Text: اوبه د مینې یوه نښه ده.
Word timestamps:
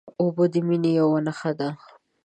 اوبه 0.21 0.45
د 0.53 0.55
مینې 0.67 0.91
یوه 0.99 1.19
نښه 1.25 1.51
ده. 1.59 1.69